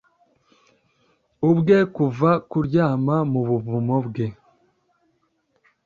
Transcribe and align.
ubwe 1.49 1.77
Kuva 1.95 2.29
kuryama 2.49 3.15
mu 3.31 3.41
buvumo 3.47 3.95
bwe; 4.07 4.27